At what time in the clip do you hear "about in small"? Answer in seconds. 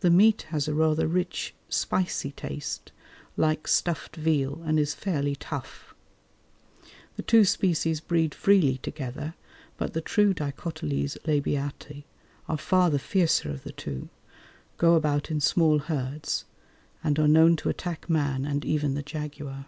14.96-15.78